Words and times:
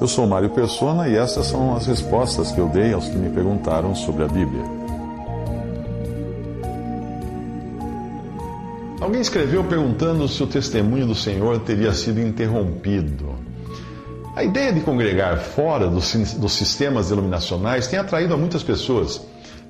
Eu 0.00 0.08
sou 0.08 0.26
Mário 0.26 0.50
Persona 0.50 1.08
e 1.08 1.16
essas 1.16 1.46
são 1.46 1.74
as 1.74 1.86
respostas 1.86 2.52
que 2.52 2.58
eu 2.58 2.68
dei 2.68 2.92
aos 2.92 3.08
que 3.08 3.16
me 3.16 3.30
perguntaram 3.30 3.94
sobre 3.94 4.24
a 4.24 4.28
Bíblia. 4.28 4.62
Alguém 9.00 9.20
escreveu 9.20 9.64
perguntando 9.64 10.26
se 10.28 10.42
o 10.42 10.46
testemunho 10.46 11.06
do 11.06 11.14
Senhor 11.14 11.60
teria 11.60 11.92
sido 11.92 12.20
interrompido. 12.20 13.34
A 14.34 14.42
ideia 14.42 14.72
de 14.72 14.80
congregar 14.80 15.38
fora 15.38 15.88
dos, 15.88 16.06
sistemas 16.52 17.08
denominacionais 17.08 17.86
tem 17.86 17.98
atraído 17.98 18.34
a 18.34 18.36
muitas 18.36 18.62
pessoas. 18.62 19.20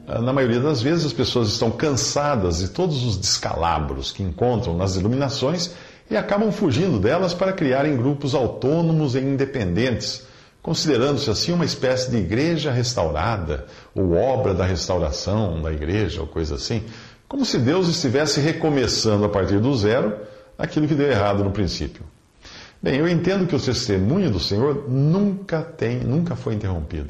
Ah, 0.09 0.21
na 0.21 0.33
maioria 0.33 0.61
das 0.61 0.81
vezes, 0.81 1.05
as 1.05 1.13
pessoas 1.13 1.49
estão 1.49 1.71
cansadas 1.71 2.59
de 2.59 2.69
todos 2.69 3.05
os 3.05 3.17
descalabros 3.17 4.11
que 4.11 4.23
encontram 4.23 4.77
nas 4.77 4.95
denominações 4.95 5.73
e 6.11 6.17
acabam 6.17 6.53
fugindo 6.53 6.99
delas 6.99 7.33
para 7.33 7.53
criarem 7.53 7.97
grupos 7.97 8.35
autônomos 8.35 9.15
e 9.15 9.21
independentes, 9.21 10.27
considerando-se 10.63 11.31
assim 11.31 11.53
uma 11.53 11.65
espécie 11.65 12.11
de 12.11 12.17
igreja 12.17 12.71
restaurada, 12.71 13.67
ou 13.95 14.13
obra 14.15 14.55
da 14.55 14.65
restauração 14.65 15.61
da 15.61 15.73
igreja, 15.73 16.21
ou 16.21 16.27
coisa 16.27 16.55
assim, 16.55 16.83
como 17.29 17.45
se 17.45 17.59
Deus 17.59 17.89
estivesse 17.89 18.41
recomeçando 18.41 19.25
a 19.25 19.29
partir 19.29 19.61
do 19.61 19.75
zero 19.75 20.15
aquilo 20.59 20.87
que 20.87 20.95
deu 20.95 21.11
errado 21.11 21.43
no 21.43 21.51
princípio. 21.51 22.03
Bem, 22.83 22.99
eu 22.99 23.09
entendo 23.09 23.47
que 23.47 23.57
o 23.57 23.61
testemunho 23.61 24.31
do 24.31 24.39
Senhor 24.39 24.89
nunca 24.89 25.63
tem, 25.63 26.01
nunca 26.01 26.37
foi 26.37 26.55
interrompido. 26.55 27.09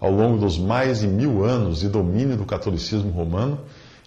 Ao 0.00 0.10
longo 0.10 0.38
dos 0.38 0.58
mais 0.58 1.00
de 1.00 1.06
mil 1.06 1.44
anos 1.44 1.80
de 1.80 1.88
domínio 1.88 2.36
do 2.36 2.44
catolicismo 2.44 3.10
romano, 3.10 3.60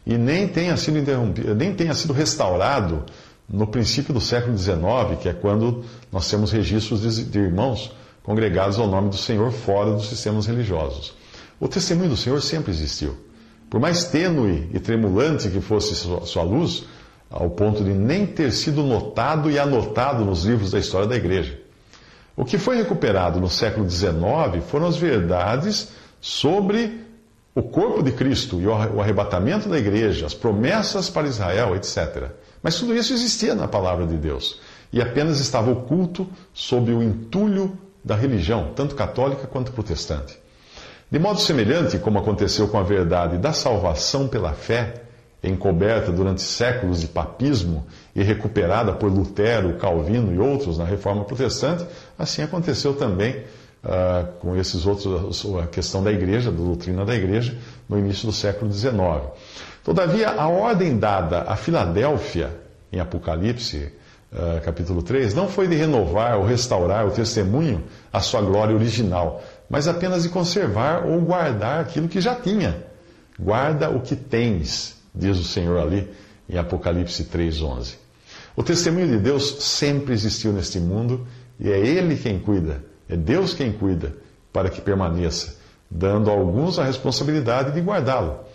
e 0.05 0.17
nem 0.17 0.47
tenha 0.47 0.75
sido 0.77 0.97
interrompido, 0.97 1.53
nem 1.53 1.73
tenha 1.73 1.93
sido 1.93 2.13
restaurado 2.13 3.03
no 3.49 3.67
princípio 3.67 4.13
do 4.13 4.19
século 4.19 4.57
XIX, 4.57 5.19
que 5.21 5.29
é 5.29 5.33
quando 5.33 5.83
nós 6.11 6.29
temos 6.29 6.51
registros 6.51 7.01
de 7.01 7.39
irmãos 7.39 7.91
congregados 8.23 8.77
ao 8.77 8.87
nome 8.87 9.09
do 9.09 9.17
Senhor 9.17 9.51
fora 9.51 9.91
dos 9.91 10.09
sistemas 10.09 10.45
religiosos. 10.45 11.15
O 11.59 11.67
testemunho 11.67 12.09
do 12.09 12.17
Senhor 12.17 12.41
sempre 12.41 12.71
existiu. 12.71 13.17
Por 13.69 13.79
mais 13.79 14.05
tênue 14.05 14.69
e 14.73 14.79
tremulante 14.79 15.49
que 15.49 15.61
fosse 15.61 15.95
sua 15.95 16.43
luz, 16.43 16.83
ao 17.29 17.49
ponto 17.49 17.83
de 17.83 17.91
nem 17.91 18.25
ter 18.25 18.51
sido 18.51 18.83
notado 18.83 19.49
e 19.49 19.57
anotado 19.57 20.23
nos 20.23 20.43
livros 20.43 20.71
da 20.71 20.79
história 20.79 21.07
da 21.07 21.15
igreja. 21.15 21.59
O 22.35 22.45
que 22.45 22.57
foi 22.57 22.77
recuperado 22.77 23.39
no 23.39 23.49
século 23.49 23.89
XIX 23.89 24.15
foram 24.67 24.87
as 24.87 24.97
verdades 24.97 25.89
sobre 26.21 27.01
o 27.55 27.63
corpo 27.63 28.03
de 28.03 28.11
Cristo 28.11 28.61
e 28.61 28.67
o 28.67 29.01
arrebatamento 29.01 29.67
da 29.67 29.79
igreja, 29.79 30.25
as 30.25 30.33
promessas 30.33 31.09
para 31.09 31.27
Israel, 31.27 31.75
etc. 31.75 32.29
Mas 32.67 32.75
tudo 32.75 32.93
isso 32.93 33.13
existia 33.13 33.55
na 33.55 33.65
palavra 33.65 34.05
de 34.05 34.17
Deus 34.17 34.59
e 34.91 35.01
apenas 35.01 35.39
estava 35.39 35.71
oculto 35.71 36.27
sob 36.53 36.91
o 36.91 37.01
entulho 37.01 37.77
da 38.03 38.13
religião, 38.13 38.73
tanto 38.75 38.93
católica 38.93 39.47
quanto 39.47 39.71
protestante. 39.71 40.37
De 41.09 41.17
modo 41.17 41.39
semelhante 41.39 41.97
como 41.97 42.19
aconteceu 42.19 42.67
com 42.67 42.77
a 42.77 42.83
verdade 42.83 43.37
da 43.37 43.53
salvação 43.53 44.27
pela 44.27 44.51
fé, 44.51 44.95
encoberta 45.41 46.11
durante 46.11 46.41
séculos 46.41 46.99
de 46.99 47.07
papismo 47.07 47.87
e 48.13 48.21
recuperada 48.21 48.91
por 48.91 49.09
Lutero, 49.09 49.77
Calvino 49.77 50.35
e 50.35 50.37
outros 50.37 50.77
na 50.77 50.83
Reforma 50.83 51.23
Protestante, 51.23 51.85
assim 52.19 52.41
aconteceu 52.41 52.93
também 52.95 53.45
uh, 53.81 54.29
com 54.39 54.57
esses 54.57 54.85
outros, 54.85 55.45
a 55.63 55.67
questão 55.67 56.03
da 56.03 56.11
igreja, 56.11 56.51
da 56.51 56.57
doutrina 56.57 57.05
da 57.05 57.15
igreja, 57.15 57.57
no 57.87 57.97
início 57.97 58.25
do 58.25 58.33
século 58.33 58.69
XIX. 58.69 58.97
Todavia, 59.87 60.31
a 60.31 60.49
ordem 60.49 60.99
dada 60.99 61.43
a 61.43 61.55
Filadélfia, 61.55 62.53
em 62.91 62.99
Apocalipse, 62.99 63.89
uh, 64.33 64.59
capítulo 64.61 65.01
3, 65.01 65.33
não 65.33 65.47
foi 65.47 65.65
de 65.65 65.75
renovar 65.75 66.37
ou 66.37 66.45
restaurar 66.45 67.07
o 67.07 67.11
testemunho 67.11 67.81
à 68.11 68.19
sua 68.19 68.41
glória 68.41 68.75
original, 68.75 69.41
mas 69.69 69.87
apenas 69.87 70.23
de 70.23 70.29
conservar 70.29 71.05
ou 71.07 71.21
guardar 71.21 71.79
aquilo 71.79 72.09
que 72.09 72.19
já 72.19 72.35
tinha. 72.35 72.83
Guarda 73.39 73.89
o 73.89 74.01
que 74.01 74.13
tens, 74.13 74.97
diz 75.15 75.39
o 75.39 75.45
Senhor 75.45 75.79
ali 75.79 76.11
em 76.49 76.57
Apocalipse 76.57 77.23
3,11. 77.23 77.95
O 78.57 78.63
testemunho 78.63 79.07
de 79.07 79.17
Deus 79.17 79.63
sempre 79.63 80.13
existiu 80.13 80.51
neste 80.51 80.81
mundo 80.81 81.25
e 81.57 81.71
é 81.71 81.79
Ele 81.79 82.17
quem 82.17 82.39
cuida, 82.39 82.83
é 83.07 83.15
Deus 83.15 83.53
quem 83.53 83.71
cuida 83.71 84.13
para 84.51 84.69
que 84.69 84.81
permaneça, 84.81 85.55
dando 85.89 86.29
a 86.29 86.33
alguns 86.33 86.77
a 86.77 86.83
responsabilidade 86.83 87.71
de 87.71 87.79
guardá-lo. 87.79 88.46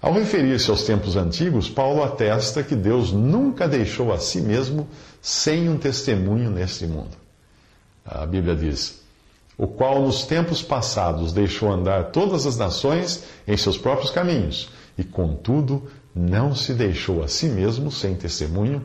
Ao 0.00 0.12
referir-se 0.12 0.70
aos 0.70 0.84
tempos 0.84 1.16
antigos, 1.16 1.68
Paulo 1.68 2.02
atesta 2.02 2.62
que 2.62 2.76
Deus 2.76 3.12
nunca 3.12 3.66
deixou 3.66 4.12
a 4.12 4.18
si 4.18 4.40
mesmo 4.40 4.86
sem 5.22 5.68
um 5.68 5.78
testemunho 5.78 6.50
neste 6.50 6.86
mundo. 6.86 7.16
A 8.04 8.26
Bíblia 8.26 8.54
diz: 8.54 9.00
O 9.56 9.66
qual 9.66 10.02
nos 10.02 10.24
tempos 10.24 10.62
passados 10.62 11.32
deixou 11.32 11.72
andar 11.72 12.10
todas 12.10 12.46
as 12.46 12.56
nações 12.56 13.24
em 13.48 13.56
seus 13.56 13.78
próprios 13.78 14.10
caminhos, 14.10 14.68
e 14.98 15.02
contudo 15.02 15.88
não 16.14 16.54
se 16.54 16.74
deixou 16.74 17.22
a 17.22 17.28
si 17.28 17.46
mesmo 17.46 17.90
sem 17.90 18.14
testemunho, 18.14 18.84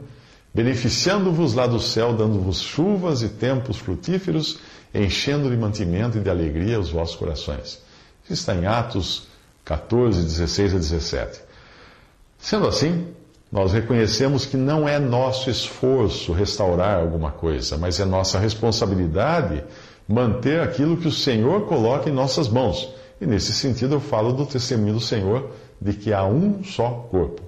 beneficiando-vos 0.53 1.53
lá 1.53 1.67
do 1.67 1.79
céu, 1.79 2.13
dando-vos 2.13 2.61
chuvas 2.61 3.21
e 3.21 3.29
tempos 3.29 3.77
frutíferos, 3.77 4.59
enchendo 4.93 5.49
de 5.49 5.57
mantimento 5.57 6.17
e 6.17 6.21
de 6.21 6.29
alegria 6.29 6.79
os 6.79 6.89
vossos 6.89 7.15
corações. 7.15 7.81
Isso 8.23 8.33
está 8.33 8.55
em 8.55 8.65
Atos 8.65 9.27
14, 9.65 10.23
16 10.23 10.75
a 10.75 10.77
17. 10.77 11.41
Sendo 12.37 12.67
assim, 12.67 13.07
nós 13.51 13.73
reconhecemos 13.73 14.45
que 14.45 14.57
não 14.57 14.87
é 14.87 14.97
nosso 14.97 15.49
esforço 15.49 16.31
restaurar 16.31 16.99
alguma 16.99 17.31
coisa, 17.31 17.77
mas 17.77 17.99
é 17.99 18.05
nossa 18.05 18.39
responsabilidade 18.39 19.63
manter 20.07 20.61
aquilo 20.61 20.97
que 20.97 21.07
o 21.07 21.11
Senhor 21.11 21.67
coloca 21.67 22.09
em 22.09 22.13
nossas 22.13 22.47
mãos. 22.47 22.93
E 23.19 23.25
nesse 23.25 23.53
sentido 23.53 23.95
eu 23.95 23.99
falo 23.99 24.33
do 24.33 24.45
testemunho 24.45 24.93
do 24.93 24.99
Senhor 24.99 25.51
de 25.79 25.93
que 25.93 26.13
há 26.13 26.23
um 26.25 26.63
só 26.63 27.07
corpo. 27.11 27.41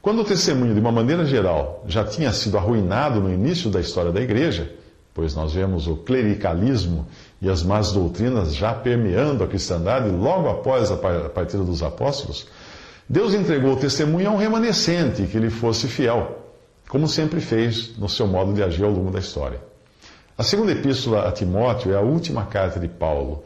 Quando 0.00 0.20
o 0.20 0.24
testemunho, 0.24 0.72
de 0.72 0.80
uma 0.80 0.92
maneira 0.92 1.24
geral, 1.24 1.84
já 1.88 2.04
tinha 2.04 2.32
sido 2.32 2.56
arruinado 2.56 3.20
no 3.20 3.32
início 3.32 3.68
da 3.68 3.80
história 3.80 4.12
da 4.12 4.20
igreja, 4.20 4.72
pois 5.12 5.34
nós 5.34 5.52
vemos 5.52 5.88
o 5.88 5.96
clericalismo 5.96 7.06
e 7.40 7.50
as 7.50 7.62
más 7.62 7.92
doutrinas 7.92 8.54
já 8.54 8.72
permeando 8.72 9.44
a 9.44 9.46
cristandade 9.46 10.08
logo 10.10 10.48
após 10.48 10.90
a 10.90 10.96
partida 10.96 11.62
dos 11.62 11.82
apóstolos, 11.82 12.46
Deus 13.08 13.34
entregou 13.34 13.74
o 13.74 13.76
testemunho 13.76 14.28
a 14.28 14.32
um 14.32 14.36
remanescente 14.36 15.22
que 15.24 15.38
lhe 15.38 15.50
fosse 15.50 15.86
fiel, 15.86 16.38
como 16.88 17.06
sempre 17.06 17.40
fez 17.40 17.96
no 17.98 18.08
seu 18.08 18.26
modo 18.26 18.52
de 18.52 18.62
agir 18.62 18.84
ao 18.84 18.90
longo 18.90 19.10
da 19.10 19.18
história. 19.18 19.60
A 20.36 20.42
segunda 20.42 20.72
epístola 20.72 21.28
a 21.28 21.32
Timóteo 21.32 21.92
é 21.92 21.96
a 21.96 22.00
última 22.00 22.44
carta 22.46 22.80
de 22.80 22.88
Paulo 22.88 23.44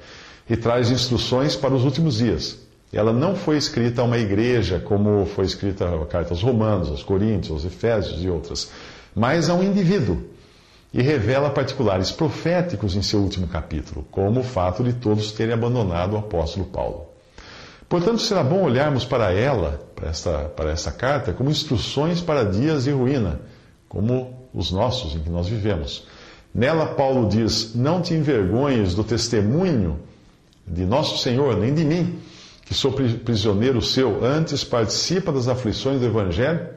e 0.48 0.56
traz 0.56 0.90
instruções 0.90 1.54
para 1.54 1.74
os 1.74 1.84
últimos 1.84 2.18
dias. 2.18 2.58
Ela 2.92 3.12
não 3.12 3.36
foi 3.36 3.56
escrita 3.56 4.02
a 4.02 4.04
uma 4.04 4.18
igreja 4.18 4.80
como 4.80 5.24
foi 5.26 5.44
escrita 5.44 5.86
a 5.86 6.06
carta 6.06 6.32
aos 6.32 6.42
Romanos, 6.42 6.88
aos 6.88 7.02
Coríntios, 7.02 7.52
aos 7.52 7.64
Efésios 7.64 8.24
e 8.24 8.28
outras, 8.28 8.70
mas 9.14 9.48
a 9.48 9.54
um 9.54 9.62
indivíduo 9.62 10.20
e 10.92 11.02
revela 11.02 11.50
particulares 11.50 12.10
proféticos 12.10 12.96
em 12.96 13.02
seu 13.02 13.20
último 13.20 13.46
capítulo, 13.46 14.04
como 14.10 14.40
o 14.40 14.44
fato 14.44 14.82
de 14.82 14.92
todos 14.92 15.32
terem 15.32 15.54
abandonado 15.54 16.14
o 16.14 16.18
apóstolo 16.18 16.66
Paulo. 16.66 17.06
Portanto, 17.88 18.20
será 18.22 18.42
bom 18.42 18.62
olharmos 18.62 19.04
para 19.04 19.32
ela, 19.32 19.80
para 19.94 20.08
esta, 20.08 20.38
para 20.56 20.70
esta 20.70 20.92
carta, 20.92 21.32
como 21.32 21.50
instruções 21.50 22.20
para 22.20 22.44
dias 22.44 22.84
de 22.84 22.90
ruína, 22.92 23.40
como 23.88 24.48
os 24.54 24.70
nossos 24.70 25.14
em 25.14 25.20
que 25.20 25.30
nós 25.30 25.48
vivemos. 25.48 26.06
Nela, 26.54 26.86
Paulo 26.86 27.28
diz: 27.28 27.74
Não 27.74 28.00
te 28.00 28.14
envergonhes 28.14 28.94
do 28.94 29.04
testemunho 29.04 30.00
de 30.66 30.84
nosso 30.84 31.18
Senhor, 31.18 31.56
nem 31.56 31.74
de 31.74 31.84
mim, 31.84 32.18
que 32.64 32.74
sou 32.74 32.92
prisioneiro 32.92 33.82
seu, 33.82 34.24
antes 34.24 34.62
participa 34.62 35.32
das 35.32 35.48
aflições 35.48 36.00
do 36.00 36.06
Evangelho, 36.06 36.68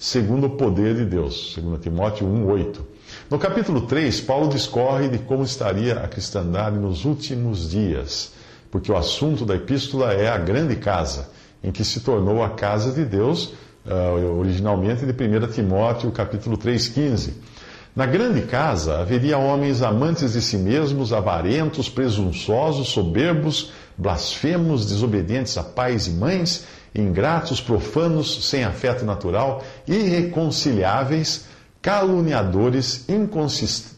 segundo 0.00 0.46
o 0.46 0.50
poder 0.50 0.94
de 0.94 1.04
Deus. 1.04 1.54
2 1.60 1.78
Timóteo 1.78 2.26
1,8. 2.26 2.80
No 3.28 3.38
capítulo 3.38 3.82
3, 3.82 4.22
Paulo 4.22 4.48
discorre 4.48 5.08
de 5.08 5.18
como 5.18 5.44
estaria 5.44 6.00
a 6.00 6.08
cristandade 6.08 6.78
nos 6.78 7.04
últimos 7.04 7.70
dias, 7.70 8.32
porque 8.70 8.90
o 8.90 8.96
assunto 8.96 9.44
da 9.44 9.54
epístola 9.54 10.14
é 10.14 10.26
a 10.26 10.38
grande 10.38 10.76
casa, 10.76 11.28
em 11.62 11.70
que 11.70 11.84
se 11.84 12.00
tornou 12.00 12.42
a 12.42 12.48
casa 12.48 12.92
de 12.92 13.04
Deus, 13.04 13.52
uh, 13.84 14.38
originalmente 14.38 15.04
de 15.04 15.12
1 15.12 15.52
Timóteo 15.52 16.10
capítulo 16.10 16.56
3,15. 16.56 17.32
Na 17.94 18.06
grande 18.06 18.42
casa 18.42 19.00
haveria 19.00 19.36
homens 19.36 19.82
amantes 19.82 20.32
de 20.32 20.40
si 20.40 20.56
mesmos, 20.56 21.12
avarentos, 21.12 21.90
presunçosos, 21.90 22.88
soberbos, 22.88 23.72
blasfemos, 23.98 24.86
desobedientes 24.86 25.58
a 25.58 25.62
pais 25.62 26.06
e 26.06 26.12
mães, 26.12 26.64
ingratos, 26.94 27.60
profanos, 27.60 28.48
sem 28.48 28.64
afeto 28.64 29.04
natural, 29.04 29.62
irreconciliáveis, 29.86 31.46
caluniadores, 31.82 33.06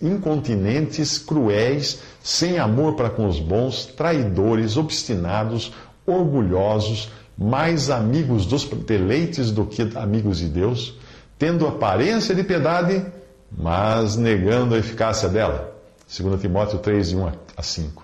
incontinentes, 0.01 1.19
cruéis, 1.19 2.01
sem 2.23 2.59
amor 2.59 2.95
para 2.95 3.11
com 3.11 3.27
os 3.27 3.41
bons, 3.41 3.87
traidores, 3.87 4.77
obstinados, 4.77 5.73
orgulhosos, 6.07 7.11
mais 7.37 7.91
amigos 7.91 8.47
dos 8.47 8.65
deleites 8.65 9.51
do 9.51 9.67
que 9.67 9.83
amigos 9.97 10.39
de 10.39 10.49
Deus, 10.49 10.97
tendo 11.39 11.67
aparência 11.67 12.35
de 12.35 12.45
piedade, 12.45 13.05
mas 13.51 14.17
negando 14.17 14.75
a 14.75 14.79
eficácia 14.79 15.29
dela. 15.29 15.73
2 16.07 16.41
Timóteo 16.41 16.79
3, 16.79 17.09
de 17.11 17.17
1 17.17 17.33
a 17.57 17.63
5. 17.63 18.02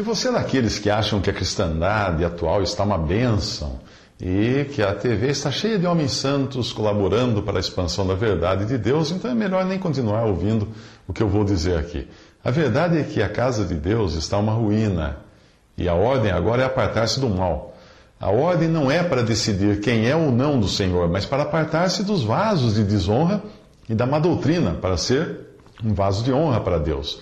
Se 0.00 0.04
você 0.04 0.28
é 0.28 0.32
daqueles 0.32 0.78
que 0.78 0.88
acham 0.88 1.20
que 1.20 1.28
a 1.28 1.32
cristandade 1.32 2.24
atual 2.24 2.62
está 2.62 2.84
uma 2.84 2.96
bênção 2.96 3.78
e 4.18 4.64
que 4.72 4.82
a 4.82 4.94
TV 4.94 5.28
está 5.28 5.50
cheia 5.50 5.78
de 5.78 5.86
homens 5.86 6.12
santos 6.12 6.72
colaborando 6.72 7.42
para 7.42 7.58
a 7.58 7.60
expansão 7.60 8.06
da 8.06 8.14
verdade 8.14 8.64
de 8.64 8.78
Deus, 8.78 9.10
então 9.10 9.30
é 9.30 9.34
melhor 9.34 9.62
nem 9.66 9.78
continuar 9.78 10.24
ouvindo 10.24 10.68
o 11.06 11.12
que 11.12 11.22
eu 11.22 11.28
vou 11.28 11.44
dizer 11.44 11.78
aqui. 11.78 12.08
A 12.42 12.50
verdade 12.50 12.98
é 12.98 13.02
que 13.02 13.22
a 13.22 13.28
casa 13.28 13.62
de 13.66 13.74
Deus 13.74 14.14
está 14.14 14.38
uma 14.38 14.54
ruína 14.54 15.18
e 15.76 15.86
a 15.86 15.92
ordem 15.92 16.30
agora 16.30 16.62
é 16.62 16.64
apartar-se 16.64 17.20
do 17.20 17.28
mal. 17.28 17.76
A 18.18 18.30
ordem 18.30 18.68
não 18.68 18.90
é 18.90 19.02
para 19.02 19.22
decidir 19.22 19.80
quem 19.80 20.08
é 20.08 20.16
ou 20.16 20.32
não 20.32 20.58
do 20.58 20.66
Senhor, 20.66 21.10
mas 21.10 21.26
para 21.26 21.42
apartar-se 21.42 22.04
dos 22.04 22.24
vasos 22.24 22.76
de 22.76 22.84
desonra 22.84 23.42
e 23.86 23.94
da 23.94 24.06
má 24.06 24.18
doutrina, 24.18 24.72
para 24.72 24.96
ser 24.96 25.40
um 25.84 25.92
vaso 25.92 26.24
de 26.24 26.32
honra 26.32 26.60
para 26.60 26.78
Deus. 26.78 27.20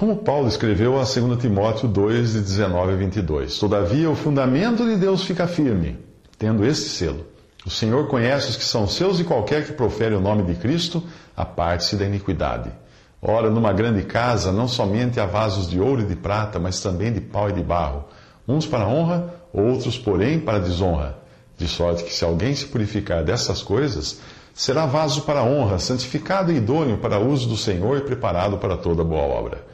Como 0.00 0.16
Paulo 0.16 0.48
escreveu 0.48 0.98
a 0.98 1.04
2 1.04 1.38
Timóteo 1.38 1.86
2, 1.86 2.32
de 2.32 2.40
19 2.40 2.94
a 2.94 2.96
22. 2.96 3.58
Todavia, 3.58 4.08
o 4.08 4.14
fundamento 4.14 4.82
de 4.82 4.96
Deus 4.96 5.22
fica 5.24 5.46
firme, 5.46 5.98
tendo 6.38 6.64
este 6.64 6.88
selo. 6.88 7.26
O 7.66 7.70
Senhor 7.70 8.08
conhece 8.08 8.48
os 8.48 8.56
que 8.56 8.64
são 8.64 8.88
seus 8.88 9.20
e 9.20 9.24
qualquer 9.24 9.66
que 9.66 9.74
profere 9.74 10.14
o 10.14 10.20
nome 10.20 10.42
de 10.42 10.54
Cristo, 10.54 11.02
aparte-se 11.36 11.96
da 11.96 12.06
iniquidade. 12.06 12.72
Ora, 13.20 13.50
numa 13.50 13.74
grande 13.74 14.02
casa, 14.04 14.50
não 14.50 14.66
somente 14.66 15.20
há 15.20 15.26
vasos 15.26 15.68
de 15.68 15.78
ouro 15.78 16.00
e 16.00 16.06
de 16.06 16.16
prata, 16.16 16.58
mas 16.58 16.80
também 16.80 17.12
de 17.12 17.20
pau 17.20 17.50
e 17.50 17.52
de 17.52 17.62
barro, 17.62 18.04
uns 18.48 18.66
para 18.66 18.88
honra, 18.88 19.34
outros, 19.52 19.98
porém, 19.98 20.40
para 20.40 20.58
desonra. 20.58 21.18
De 21.58 21.68
sorte 21.68 22.04
que, 22.04 22.14
se 22.14 22.24
alguém 22.24 22.54
se 22.54 22.64
purificar 22.64 23.22
dessas 23.22 23.60
coisas, 23.60 24.18
será 24.54 24.86
vaso 24.86 25.20
para 25.22 25.44
honra, 25.44 25.78
santificado 25.78 26.50
e 26.50 26.56
idôneo 26.56 26.96
para 26.96 27.18
uso 27.18 27.46
do 27.46 27.56
Senhor 27.58 27.98
e 27.98 28.00
preparado 28.00 28.56
para 28.56 28.78
toda 28.78 29.04
boa 29.04 29.24
obra. 29.24 29.68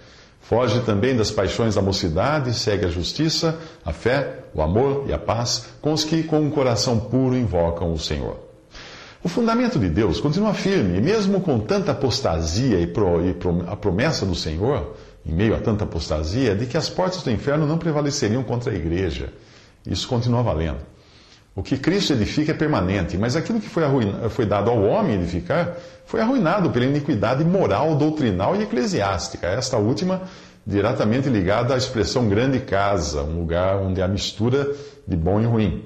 Foge 0.49 0.81
também 0.83 1.17
das 1.17 1.33
paixões 1.33 1.75
da 1.75 1.83
mocidade, 1.83 2.55
segue 2.55 2.87
a 2.87 2.89
justiça, 2.89 3.59
a 3.85 3.93
fé, 3.93 4.45
o 4.55 4.63
amor 4.63 5.05
e 5.09 5.13
a 5.13 5.19
paz 5.19 5.67
com 5.83 5.93
os 5.93 6.05
que, 6.05 6.23
com 6.23 6.39
um 6.41 6.51
coração 6.51 7.01
puro, 7.01 7.37
invocam 7.37 7.93
o 7.93 7.99
Senhor. 7.99 8.39
O 9.25 9.29
fundamento 9.29 9.77
de 9.77 9.89
Deus 9.89 10.21
continua 10.21 10.55
firme, 10.55 10.99
e 10.99 11.01
mesmo 11.01 11.41
com 11.41 11.59
tanta 11.59 11.91
apostasia 11.91 12.79
e, 12.79 12.87
pro, 12.87 13.29
e 13.29 13.35
pro, 13.35 13.69
a 13.69 13.75
promessa 13.75 14.25
do 14.25 14.37
Senhor, 14.37 14.95
em 15.27 15.33
meio 15.33 15.53
a 15.53 15.59
tanta 15.59 15.83
apostasia, 15.83 16.55
de 16.55 16.67
que 16.67 16.77
as 16.77 16.89
portas 16.89 17.25
do 17.25 17.31
inferno 17.33 17.67
não 17.67 17.77
prevaleceriam 17.77 18.45
contra 18.45 18.71
a 18.73 18.77
igreja. 18.77 19.33
Isso 19.85 20.07
continua 20.07 20.45
valendo. 20.45 20.79
O 21.57 21.63
que 21.63 21.79
Cristo 21.79 22.13
edifica 22.13 22.53
é 22.53 22.55
permanente, 22.55 23.17
mas 23.17 23.35
aquilo 23.35 23.59
que 23.59 23.69
foi, 23.69 23.83
foi 24.29 24.45
dado 24.45 24.71
ao 24.71 24.83
homem 24.83 25.15
edificar 25.15 25.75
foi 26.05 26.21
arruinado 26.21 26.69
pela 26.69 26.85
iniquidade 26.85 27.43
moral, 27.43 27.97
doutrinal 27.97 28.55
e 28.55 28.63
eclesiástica. 28.63 29.47
Esta 29.47 29.79
última 29.79 30.21
diretamente 30.67 31.31
ligada 31.31 31.73
à 31.73 31.79
expressão 31.79 32.29
grande 32.29 32.61
casa, 32.61 33.23
um 33.23 33.39
lugar 33.41 33.79
onde 33.79 34.03
há 34.03 34.07
mistura 34.07 34.71
de 35.09 35.17
bom 35.17 35.41
e 35.41 35.47
ruim. 35.47 35.83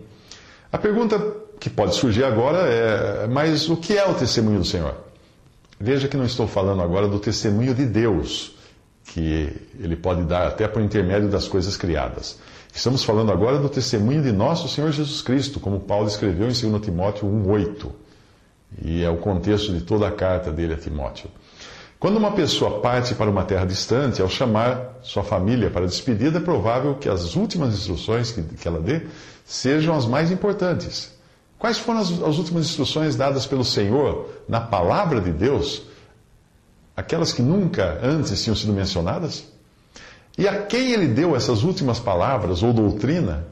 A 0.72 0.76
pergunta 0.76 1.20
que 1.60 1.70
pode 1.70 1.94
surgir 1.94 2.24
agora 2.24 2.58
é: 2.66 3.28
mas 3.28 3.68
o 3.68 3.76
que 3.76 3.96
é 3.96 4.04
o 4.04 4.14
testemunho 4.14 4.58
do 4.58 4.64
Senhor? 4.64 4.96
Veja 5.78 6.08
que 6.08 6.16
não 6.16 6.24
estou 6.24 6.48
falando 6.48 6.82
agora 6.82 7.06
do 7.06 7.20
testemunho 7.20 7.74
de 7.74 7.86
Deus, 7.86 8.56
que 9.12 9.52
ele 9.78 9.96
pode 9.96 10.22
dar 10.22 10.46
até 10.46 10.68
por 10.68 10.80
intermédio 10.80 11.28
das 11.28 11.48
coisas 11.48 11.76
criadas. 11.76 12.38
Estamos 12.72 13.02
falando 13.02 13.32
agora 13.32 13.58
do 13.58 13.68
testemunho 13.68 14.22
de 14.22 14.30
nosso 14.30 14.68
Senhor 14.68 14.92
Jesus 14.92 15.20
Cristo, 15.20 15.58
como 15.58 15.80
Paulo 15.80 16.06
escreveu 16.06 16.48
em 16.48 16.52
2 16.52 16.82
Timóteo 16.82 17.28
1,8. 17.28 17.90
E 18.82 19.02
é 19.02 19.10
o 19.10 19.16
contexto 19.16 19.72
de 19.72 19.80
toda 19.80 20.06
a 20.06 20.12
carta 20.12 20.52
dele 20.52 20.74
a 20.74 20.76
Timóteo. 20.76 21.28
Quando 21.98 22.16
uma 22.16 22.30
pessoa 22.32 22.80
parte 22.80 23.14
para 23.14 23.28
uma 23.28 23.44
terra 23.44 23.66
distante, 23.66 24.22
ao 24.22 24.28
chamar 24.28 25.00
sua 25.02 25.24
família 25.24 25.70
para 25.70 25.86
despedida, 25.86 26.38
é 26.38 26.40
provável 26.40 26.94
que 26.94 27.08
as 27.08 27.34
últimas 27.34 27.74
instruções 27.74 28.30
que, 28.30 28.42
que 28.42 28.66
ela 28.66 28.80
dê 28.80 29.02
sejam 29.44 29.94
as 29.94 30.06
mais 30.06 30.30
importantes. 30.30 31.12
Quais 31.58 31.78
foram 31.78 31.98
as, 31.98 32.10
as 32.22 32.38
últimas 32.38 32.66
instruções 32.66 33.16
dadas 33.16 33.44
pelo 33.44 33.64
Senhor 33.64 34.30
na 34.48 34.60
palavra 34.60 35.20
de 35.20 35.32
Deus? 35.32 35.82
Aquelas 36.96 37.32
que 37.32 37.42
nunca 37.42 37.98
antes 38.02 38.42
tinham 38.42 38.54
sido 38.54 38.72
mencionadas? 38.72 39.44
E 40.36 40.46
a 40.46 40.62
quem 40.62 40.92
ele 40.92 41.08
deu 41.08 41.36
essas 41.36 41.62
últimas 41.62 41.98
palavras 41.98 42.62
ou 42.62 42.72
doutrina? 42.72 43.46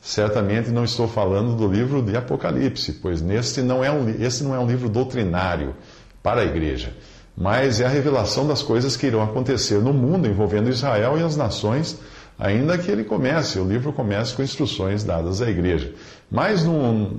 Certamente 0.00 0.70
não 0.70 0.84
estou 0.84 1.08
falando 1.08 1.56
do 1.56 1.66
livro 1.66 2.02
de 2.02 2.16
Apocalipse, 2.16 2.92
pois 2.94 3.22
neste 3.22 3.62
não 3.62 3.82
é 3.82 3.90
um, 3.90 4.08
esse 4.22 4.44
não 4.44 4.54
é 4.54 4.58
um 4.58 4.66
livro 4.66 4.88
doutrinário 4.88 5.74
para 6.22 6.42
a 6.42 6.44
igreja, 6.44 6.94
mas 7.36 7.80
é 7.80 7.86
a 7.86 7.88
revelação 7.88 8.46
das 8.46 8.62
coisas 8.62 8.96
que 8.96 9.06
irão 9.06 9.22
acontecer 9.22 9.80
no 9.80 9.94
mundo 9.94 10.28
envolvendo 10.28 10.68
Israel 10.68 11.18
e 11.18 11.22
as 11.22 11.36
nações 11.36 11.98
ainda 12.38 12.76
que 12.76 12.90
ele 12.90 13.04
comece, 13.04 13.58
o 13.58 13.64
livro 13.64 13.92
comece 13.92 14.34
com 14.34 14.42
instruções 14.42 15.04
dadas 15.04 15.40
à 15.40 15.48
igreja. 15.48 15.92
Mas 16.30 16.64
num, 16.64 17.18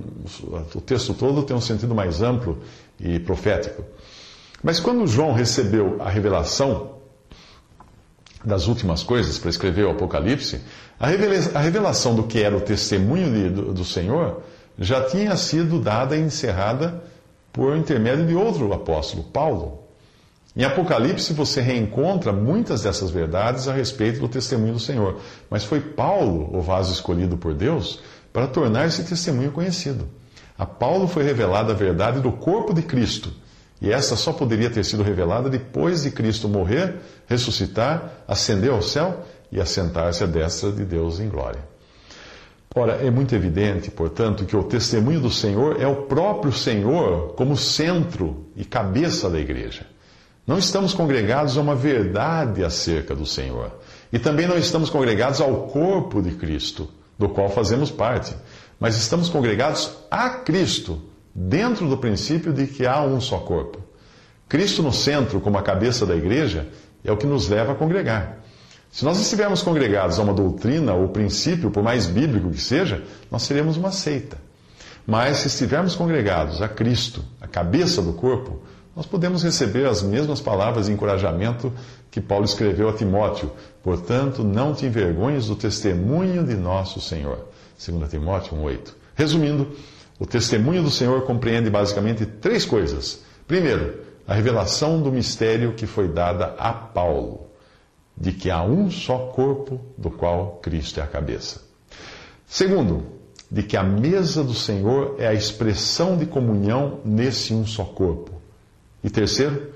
o 0.74 0.80
texto 0.80 1.14
todo 1.14 1.42
tem 1.42 1.56
um 1.56 1.60
sentido 1.60 1.94
mais 1.94 2.22
amplo 2.22 2.58
e 3.00 3.18
profético. 3.18 3.84
Mas 4.62 4.80
quando 4.80 5.06
João 5.06 5.32
recebeu 5.32 5.96
a 6.00 6.08
revelação 6.08 6.96
das 8.44 8.66
últimas 8.66 9.02
coisas 9.02 9.38
para 9.38 9.50
escrever 9.50 9.84
o 9.84 9.90
Apocalipse, 9.90 10.60
a 10.98 11.08
revelação 11.60 12.14
do 12.14 12.24
que 12.24 12.42
era 12.42 12.56
o 12.56 12.60
testemunho 12.60 13.72
do 13.72 13.84
Senhor 13.84 14.42
já 14.78 15.02
tinha 15.02 15.36
sido 15.36 15.80
dada 15.80 16.16
e 16.16 16.20
encerrada 16.20 17.02
por 17.52 17.76
intermédio 17.76 18.26
de 18.26 18.34
outro 18.34 18.72
apóstolo, 18.72 19.24
Paulo. 19.24 19.86
Em 20.54 20.64
Apocalipse 20.64 21.34
você 21.34 21.60
reencontra 21.60 22.32
muitas 22.32 22.82
dessas 22.82 23.10
verdades 23.10 23.68
a 23.68 23.74
respeito 23.74 24.20
do 24.20 24.28
testemunho 24.28 24.74
do 24.74 24.80
Senhor. 24.80 25.20
Mas 25.50 25.64
foi 25.64 25.80
Paulo 25.80 26.56
o 26.56 26.62
vaso 26.62 26.92
escolhido 26.92 27.36
por 27.36 27.52
Deus 27.52 28.00
para 28.32 28.46
tornar 28.46 28.86
esse 28.86 29.04
testemunho 29.04 29.52
conhecido. 29.52 30.08
A 30.58 30.64
Paulo 30.64 31.08
foi 31.08 31.24
revelada 31.24 31.72
a 31.72 31.76
verdade 31.76 32.20
do 32.20 32.32
corpo 32.32 32.72
de 32.72 32.80
Cristo. 32.80 33.30
E 33.80 33.92
essa 33.92 34.16
só 34.16 34.32
poderia 34.32 34.70
ter 34.70 34.84
sido 34.84 35.02
revelada 35.02 35.50
depois 35.50 36.02
de 36.02 36.10
Cristo 36.10 36.48
morrer, 36.48 36.96
ressuscitar, 37.26 38.24
ascender 38.26 38.70
ao 38.70 38.80
céu 38.80 39.24
e 39.52 39.60
assentar-se 39.60 40.24
à 40.24 40.26
destra 40.26 40.72
de 40.72 40.84
Deus 40.84 41.20
em 41.20 41.28
glória. 41.28 41.60
Ora, 42.74 42.94
é 42.94 43.10
muito 43.10 43.34
evidente, 43.34 43.90
portanto, 43.90 44.44
que 44.44 44.56
o 44.56 44.62
testemunho 44.62 45.20
do 45.20 45.30
Senhor 45.30 45.80
é 45.80 45.86
o 45.86 46.02
próprio 46.02 46.52
Senhor 46.52 47.34
como 47.34 47.56
centro 47.56 48.46
e 48.54 48.64
cabeça 48.64 49.30
da 49.30 49.38
igreja. 49.38 49.86
Não 50.46 50.58
estamos 50.58 50.94
congregados 50.94 51.56
a 51.56 51.60
uma 51.60 51.74
verdade 51.74 52.62
acerca 52.62 53.14
do 53.14 53.26
Senhor. 53.26 53.72
E 54.12 54.18
também 54.18 54.46
não 54.46 54.56
estamos 54.56 54.90
congregados 54.90 55.40
ao 55.40 55.68
corpo 55.68 56.22
de 56.22 56.32
Cristo, 56.32 56.88
do 57.18 57.28
qual 57.28 57.48
fazemos 57.48 57.90
parte. 57.90 58.34
Mas 58.78 58.96
estamos 58.96 59.28
congregados 59.28 59.90
a 60.10 60.28
Cristo, 60.28 61.02
dentro 61.38 61.86
do 61.86 61.98
princípio 61.98 62.50
de 62.50 62.66
que 62.66 62.86
há 62.86 63.02
um 63.02 63.20
só 63.20 63.38
corpo. 63.38 63.78
Cristo 64.48 64.82
no 64.82 64.90
centro, 64.90 65.38
como 65.38 65.58
a 65.58 65.62
cabeça 65.62 66.06
da 66.06 66.16
igreja, 66.16 66.66
é 67.04 67.12
o 67.12 67.16
que 67.16 67.26
nos 67.26 67.46
leva 67.46 67.72
a 67.72 67.74
congregar. 67.74 68.38
Se 68.90 69.04
nós 69.04 69.20
estivermos 69.20 69.62
congregados 69.62 70.18
a 70.18 70.22
uma 70.22 70.32
doutrina 70.32 70.94
ou 70.94 71.08
princípio, 71.08 71.70
por 71.70 71.82
mais 71.82 72.06
bíblico 72.06 72.50
que 72.50 72.60
seja, 72.60 73.04
nós 73.30 73.42
seremos 73.42 73.76
uma 73.76 73.92
seita. 73.92 74.38
Mas 75.06 75.38
se 75.38 75.48
estivermos 75.48 75.94
congregados 75.94 76.62
a 76.62 76.68
Cristo, 76.68 77.22
a 77.38 77.46
cabeça 77.46 78.00
do 78.00 78.14
corpo, 78.14 78.62
nós 78.96 79.04
podemos 79.04 79.42
receber 79.42 79.86
as 79.86 80.02
mesmas 80.02 80.40
palavras 80.40 80.86
de 80.86 80.92
encorajamento 80.92 81.70
que 82.10 82.20
Paulo 82.20 82.46
escreveu 82.46 82.88
a 82.88 82.94
Timóteo. 82.94 83.52
Portanto, 83.82 84.42
não 84.42 84.72
te 84.72 84.86
envergonhes 84.86 85.48
do 85.48 85.54
testemunho 85.54 86.42
de 86.42 86.54
nosso 86.54 86.98
Senhor. 86.98 87.46
2 87.78 88.08
Timóteo 88.08 88.56
1,8. 88.56 88.94
Resumindo, 89.14 89.68
o 90.18 90.26
testemunho 90.26 90.82
do 90.82 90.90
Senhor 90.90 91.22
compreende 91.22 91.68
basicamente 91.68 92.24
três 92.24 92.64
coisas. 92.64 93.22
Primeiro, 93.46 94.00
a 94.26 94.34
revelação 94.34 95.00
do 95.00 95.12
mistério 95.12 95.74
que 95.74 95.86
foi 95.86 96.08
dada 96.08 96.54
a 96.58 96.72
Paulo, 96.72 97.46
de 98.16 98.32
que 98.32 98.50
há 98.50 98.62
um 98.62 98.90
só 98.90 99.18
corpo 99.28 99.80
do 99.96 100.10
qual 100.10 100.58
Cristo 100.62 101.00
é 101.00 101.02
a 101.02 101.06
cabeça. 101.06 101.60
Segundo, 102.46 103.04
de 103.50 103.62
que 103.62 103.76
a 103.76 103.82
mesa 103.82 104.42
do 104.42 104.54
Senhor 104.54 105.16
é 105.18 105.26
a 105.26 105.34
expressão 105.34 106.16
de 106.16 106.26
comunhão 106.26 107.00
nesse 107.04 107.52
um 107.52 107.66
só 107.66 107.84
corpo. 107.84 108.32
E 109.04 109.10
terceiro, 109.10 109.70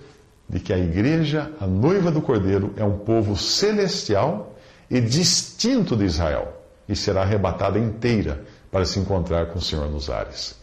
de 0.48 0.58
que 0.58 0.72
a 0.72 0.78
igreja, 0.78 1.52
a 1.60 1.66
noiva 1.66 2.10
do 2.10 2.20
Cordeiro, 2.20 2.72
é 2.76 2.82
um 2.82 2.98
povo 2.98 3.36
celestial 3.36 4.56
e 4.90 5.00
distinto 5.00 5.96
de 5.96 6.04
Israel 6.04 6.60
e 6.88 6.96
será 6.96 7.22
arrebatada 7.22 7.78
inteira 7.78 8.44
para 8.70 8.84
se 8.84 8.98
encontrar 8.98 9.46
com 9.46 9.58
o 9.58 9.62
Senhor 9.62 9.90
nos 9.90 10.08
ares. 10.08 10.54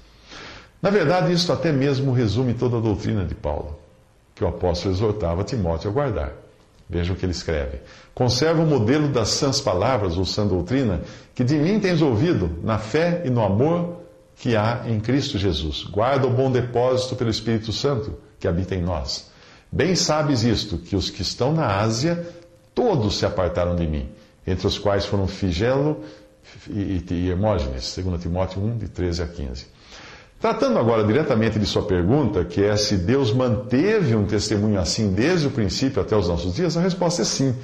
Na 0.81 0.89
verdade, 0.89 1.33
isso 1.33 1.51
até 1.51 1.71
mesmo 1.71 2.11
resume 2.11 2.53
toda 2.53 2.77
a 2.77 2.81
doutrina 2.81 3.25
de 3.25 3.35
Paulo, 3.35 3.77
que 4.35 4.43
o 4.43 4.47
apóstolo 4.47 4.93
exortava 4.93 5.43
Timóteo 5.43 5.89
a 5.89 5.93
guardar. 5.93 6.33
Veja 6.89 7.11
o 7.11 7.15
que 7.15 7.25
ele 7.25 7.33
escreve. 7.33 7.81
Conserva 8.13 8.61
o 8.61 8.65
modelo 8.65 9.09
das 9.09 9.29
sãs 9.29 9.59
palavras, 9.59 10.17
ou 10.17 10.25
sã 10.25 10.47
doutrina, 10.47 11.01
que 11.35 11.43
de 11.43 11.55
mim 11.55 11.79
tens 11.79 12.01
ouvido, 12.01 12.59
na 12.63 12.77
fé 12.77 13.23
e 13.25 13.29
no 13.29 13.43
amor 13.43 13.97
que 14.37 14.55
há 14.55 14.83
em 14.85 14.99
Cristo 14.99 15.37
Jesus. 15.37 15.83
Guarda 15.83 16.27
o 16.27 16.29
bom 16.29 16.49
depósito 16.49 17.15
pelo 17.15 17.29
Espírito 17.29 17.73
Santo 17.73 18.17
que 18.39 18.47
habita 18.47 18.75
em 18.75 18.81
nós. 18.81 19.29
Bem 19.71 19.95
sabes 19.95 20.43
isto, 20.43 20.77
que 20.77 20.95
os 20.95 21.09
que 21.09 21.21
estão 21.21 21.51
na 21.51 21.79
Ásia, 21.79 22.25
todos 22.73 23.17
se 23.17 23.25
apartaram 23.25 23.75
de 23.75 23.85
mim, 23.85 24.09
entre 24.45 24.65
os 24.65 24.77
quais 24.77 25.05
foram 25.05 25.27
Figelo 25.27 26.03
e, 26.69 27.03
e 27.09 27.29
Hermógenes, 27.29 27.97
2 27.97 28.21
Timóteo 28.21 28.61
1, 28.61 28.77
de 28.77 28.87
13 28.87 29.23
a 29.23 29.27
15. 29.27 29.65
Tratando 30.39 30.77
agora 30.77 31.03
diretamente 31.03 31.57
de 31.57 31.65
sua 31.65 31.81
pergunta, 31.83 32.45
que 32.45 32.63
é 32.63 32.75
se 32.77 32.95
Deus 32.95 33.33
manteve 33.33 34.15
um 34.15 34.25
testemunho 34.25 34.79
assim 34.79 35.11
desde 35.11 35.47
o 35.47 35.51
princípio 35.51 36.01
até 36.01 36.15
os 36.15 36.27
nossos 36.27 36.53
dias, 36.53 36.77
a 36.77 36.81
resposta 36.81 37.23
é 37.23 37.25
sim. 37.25 37.55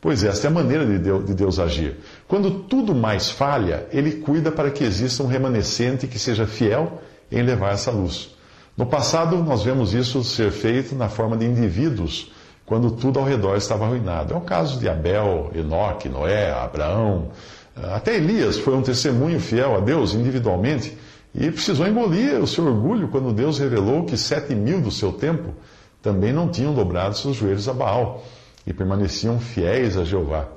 Pois 0.00 0.24
esta 0.24 0.46
é 0.46 0.50
a 0.50 0.52
maneira 0.52 0.86
de 0.86 0.98
Deus, 0.98 1.26
de 1.26 1.34
Deus, 1.34 1.58
agir. 1.58 1.98
Quando 2.26 2.50
tudo 2.50 2.94
mais 2.94 3.30
falha, 3.30 3.86
Ele 3.92 4.12
cuida 4.12 4.50
para 4.50 4.70
que 4.70 4.84
exista 4.84 5.22
um 5.22 5.26
remanescente 5.26 6.06
que 6.06 6.18
seja 6.18 6.46
fiel 6.46 7.02
em 7.30 7.42
levar 7.42 7.72
essa 7.72 7.90
luz. 7.90 8.34
No 8.76 8.86
passado, 8.86 9.36
nós 9.38 9.62
vemos 9.62 9.92
isso 9.92 10.24
ser 10.24 10.52
feito 10.52 10.94
na 10.94 11.08
forma 11.08 11.36
de 11.36 11.44
indivíduos, 11.44 12.32
quando 12.64 12.92
tudo 12.92 13.18
ao 13.18 13.26
redor 13.26 13.56
estava 13.56 13.84
arruinado. 13.84 14.32
É 14.32 14.36
o 14.36 14.40
caso 14.40 14.78
de 14.78 14.88
Abel, 14.88 15.50
Enoque, 15.54 16.08
Noé, 16.08 16.50
Abraão. 16.52 17.30
Até 17.82 18.16
Elias 18.16 18.58
foi 18.58 18.74
um 18.74 18.82
testemunho 18.82 19.40
fiel 19.40 19.76
a 19.76 19.80
Deus 19.80 20.14
individualmente 20.14 20.96
e 21.34 21.50
precisou 21.50 21.86
engolir 21.86 22.40
o 22.40 22.46
seu 22.46 22.66
orgulho 22.66 23.08
quando 23.08 23.32
Deus 23.32 23.58
revelou 23.58 24.04
que 24.04 24.16
sete 24.16 24.54
mil 24.54 24.80
do 24.80 24.90
seu 24.90 25.12
tempo 25.12 25.54
também 26.02 26.32
não 26.32 26.48
tinham 26.48 26.74
dobrado 26.74 27.16
seus 27.16 27.36
joelhos 27.36 27.68
a 27.68 27.72
Baal 27.72 28.22
e 28.66 28.72
permaneciam 28.72 29.38
fiéis 29.38 29.96
a 29.96 30.04
Jeová. 30.04 30.48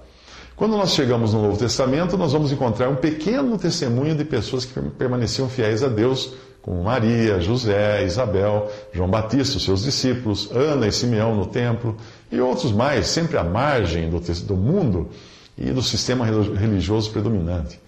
Quando 0.56 0.78
nós 0.78 0.92
chegamos 0.94 1.34
no 1.34 1.42
Novo 1.42 1.58
Testamento, 1.58 2.18
nós 2.18 2.32
vamos 2.32 2.52
encontrar 2.52 2.88
um 2.90 2.96
pequeno 2.96 3.58
testemunho 3.58 4.16
de 4.16 4.24
pessoas 4.24 4.66
que 4.66 4.80
permaneciam 4.92 5.50
fiéis 5.50 5.84
a 5.84 5.88
Deus, 5.88 6.34
como 6.62 6.84
Maria, 6.84 7.42
José, 7.42 8.06
Isabel, 8.06 8.72
João 8.94 9.10
Batista, 9.10 9.58
os 9.58 9.64
seus 9.64 9.84
discípulos, 9.84 10.50
Ana 10.52 10.88
e 10.88 10.92
Simeão 10.92 11.36
no 11.36 11.48
templo, 11.48 11.98
e 12.32 12.40
outros 12.40 12.72
mais, 12.72 13.08
sempre 13.08 13.38
à 13.38 13.44
margem 13.44 14.10
do, 14.10 14.20
do 14.20 14.56
mundo 14.56 15.10
e 15.58 15.72
do 15.72 15.82
sistema 15.82 16.26
religioso 16.26 17.12
predominante. 17.12 17.80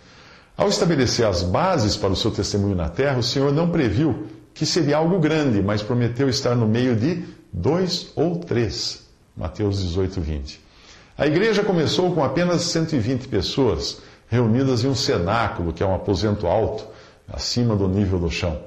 Ao 0.58 0.70
estabelecer 0.70 1.26
as 1.26 1.44
bases 1.44 1.98
para 1.98 2.12
o 2.12 2.16
seu 2.16 2.32
testemunho 2.32 2.76
na 2.76 2.88
terra, 2.88 3.18
o 3.18 3.24
Senhor 3.24 3.52
não 3.52 3.70
previu 3.70 4.28
que 4.54 4.66
seria 4.66 4.98
algo 4.98 5.20
grande, 5.20 5.62
mas 5.62 5.84
prometeu 5.84 6.30
estar 6.30 6.56
no 6.56 6.68
meio 6.68 6.96
de 6.96 7.26
dois 7.52 8.12
ou 8.16 8.38
três. 8.38 9.06
Mateus 9.36 9.82
18, 9.82 10.22
20. 10.22 10.62
A 11.18 11.28
igreja 11.28 11.64
começou 11.64 12.14
com 12.14 12.24
apenas 12.24 12.62
120 12.64 13.28
pessoas 13.28 14.00
reunidas 14.28 14.84
em 14.84 14.88
um 14.88 14.96
cenáculo, 14.96 15.74
que 15.74 15.84
é 15.84 15.86
um 15.86 15.94
aposento 15.94 16.48
alto, 16.48 16.86
acima 17.28 17.76
do 17.76 17.88
nível 17.88 18.20
do 18.20 18.30
chão. 18.30 18.60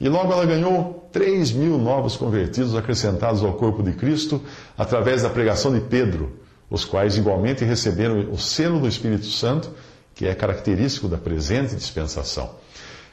E 0.00 0.08
logo 0.08 0.32
ela 0.32 0.44
ganhou 0.44 1.08
3 1.12 1.52
mil 1.52 1.78
novos 1.78 2.16
convertidos 2.16 2.74
acrescentados 2.74 3.42
ao 3.42 3.54
corpo 3.54 3.82
de 3.82 3.92
Cristo 3.92 4.40
através 4.76 5.22
da 5.22 5.30
pregação 5.30 5.72
de 5.72 5.80
Pedro, 5.80 6.32
os 6.70 6.84
quais 6.84 7.16
igualmente 7.16 7.64
receberam 7.64 8.30
o 8.30 8.38
selo 8.38 8.80
do 8.80 8.88
Espírito 8.88 9.26
Santo 9.26 9.70
que 10.14 10.26
é 10.26 10.34
característico 10.34 11.08
da 11.08 11.18
presente 11.18 11.74
dispensação. 11.74 12.50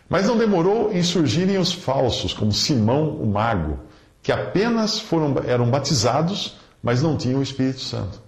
Mas 0.07 0.27
não 0.27 0.37
demorou 0.37 0.91
em 0.91 1.01
surgirem 1.01 1.57
os 1.57 1.71
falsos, 1.71 2.33
como 2.33 2.51
Simão 2.51 3.09
o 3.09 3.25
Mago, 3.25 3.79
que 4.21 4.31
apenas 4.31 4.99
foram, 4.99 5.35
eram 5.47 5.69
batizados, 5.69 6.57
mas 6.83 7.01
não 7.01 7.17
tinham 7.17 7.39
o 7.39 7.43
Espírito 7.43 7.79
Santo. 7.79 8.21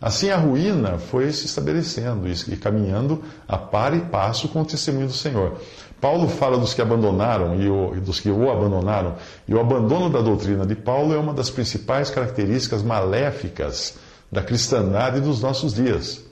Assim 0.00 0.30
a 0.30 0.36
ruína 0.36 0.98
foi 0.98 1.32
se 1.32 1.46
estabelecendo 1.46 2.28
e 2.28 2.56
caminhando 2.56 3.22
a 3.48 3.56
par 3.56 3.96
e 3.96 4.00
passo 4.00 4.48
com 4.48 4.60
o 4.60 4.64
testemunho 4.64 5.08
do 5.08 5.12
Senhor. 5.12 5.58
Paulo 6.00 6.28
fala 6.28 6.56
dos 6.56 6.72
que 6.72 6.80
abandonaram 6.80 7.60
e, 7.60 7.68
o, 7.68 7.96
e 7.96 8.00
dos 8.00 8.20
que 8.20 8.30
o 8.30 8.50
abandonaram, 8.50 9.16
e 9.48 9.54
o 9.54 9.60
abandono 9.60 10.08
da 10.08 10.20
doutrina 10.20 10.64
de 10.64 10.76
Paulo 10.76 11.12
é 11.12 11.18
uma 11.18 11.34
das 11.34 11.50
principais 11.50 12.10
características 12.10 12.82
maléficas 12.82 13.96
da 14.30 14.42
cristandade 14.42 15.20
dos 15.20 15.40
nossos 15.40 15.74
dias. 15.74 16.24